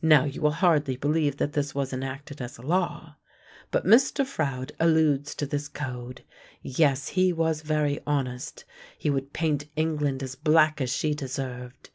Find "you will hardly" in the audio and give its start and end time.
0.24-0.96